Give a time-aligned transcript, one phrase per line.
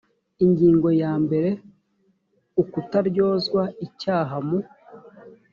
[0.43, 1.49] ingingo ya mbere
[2.61, 4.59] ukutaryozwa icyaha mu